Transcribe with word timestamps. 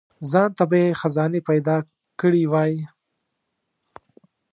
ځانته 0.31 0.63
به 0.69 0.77
یې 0.83 0.97
خزانې 0.99 1.41
پیدا 1.49 1.75
کړي 2.19 2.43
وای. 2.51 2.73